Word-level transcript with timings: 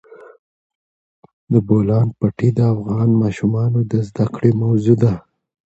د 1.51 1.53
بولان 1.67 2.07
پټي 2.17 2.49
د 2.57 2.59
افغان 2.73 3.09
ماشومانو 3.23 3.79
د 3.91 3.93
زده 4.07 4.25
کړې 4.33 4.51
موضوع 4.61 4.95
ده. 5.03 5.13